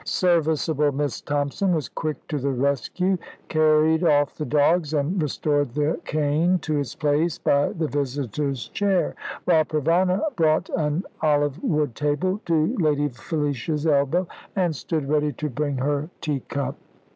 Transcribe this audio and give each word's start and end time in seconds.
Serviceable 0.03 0.91
Miss 0.91 1.21
Thompson 1.21 1.75
was 1.75 1.87
quick 1.87 2.27
to 2.27 2.39
the 2.39 2.49
rescue, 2.49 3.19
carried 3.49 4.03
off 4.03 4.35
the 4.35 4.47
dogs, 4.47 4.95
and 4.95 5.21
restored 5.21 5.75
the 5.75 5.99
cane 6.05 6.57
to 6.57 6.79
its 6.79 6.95
place 6.95 7.37
by 7.37 7.69
the 7.73 7.87
visitor's 7.87 8.67
chair, 8.69 9.13
while 9.45 9.63
Provana 9.63 10.21
brought 10.35 10.69
an 10.71 11.03
olive 11.21 11.63
wood 11.63 11.93
table 11.93 12.41
to 12.47 12.75
Lady 12.77 13.09
Felicia's 13.09 13.85
elbow, 13.85 14.27
and 14.55 14.75
stood 14.75 15.07
ready 15.07 15.31
to 15.33 15.51
bring 15.51 15.77
her 15.77 16.09
tea 16.19 16.39
cup. 16.47 16.77